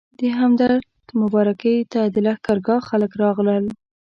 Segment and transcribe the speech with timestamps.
[0.19, 0.83] د همدرد
[1.21, 3.65] مبارکۍ ته د لښکرګاه خلک راغلل.